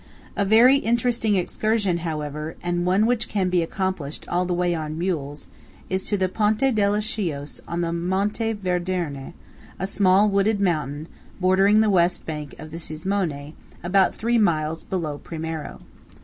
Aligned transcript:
A 0.35 0.43
very 0.45 0.77
interesting 0.77 1.35
excursion, 1.35 1.99
however, 1.99 2.55
and 2.63 2.87
one 2.87 3.05
which 3.05 3.29
can 3.29 3.49
be 3.51 3.61
accomplished 3.61 4.27
all 4.27 4.45
the 4.45 4.53
way 4.55 4.73
on 4.73 4.97
mules, 4.97 5.45
is 5.91 6.03
to 6.05 6.17
the 6.17 6.27
Ponte 6.27 6.73
dello 6.73 6.97
Schios 6.97 7.61
on 7.67 7.81
Monte 8.09 8.55
Vederne, 8.55 9.33
a 9.77 9.85
small 9.85 10.27
wooded 10.27 10.59
mountain 10.59 11.07
bordering 11.39 11.81
the 11.81 11.89
west 11.91 12.25
bank 12.25 12.55
of 12.57 12.71
the 12.71 12.77
Cismone, 12.77 13.53
about 13.83 14.15
three 14.15 14.39
miles 14.39 14.83
below 14.83 15.19
Primiero. 15.19 15.79